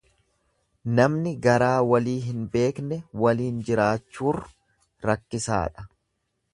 Namni 0.99 1.33
garaa 1.43 1.75
walii 1.91 2.15
hin 2.29 2.41
beekne 2.57 2.99
waliin 3.25 3.63
jiraachuur 3.69 4.41
rakkisaadha. 5.11 5.89